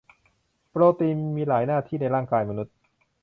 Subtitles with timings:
[0.69, 2.75] โปรตีนมีหลายหน้าที่ในร่ายกายมนุษย์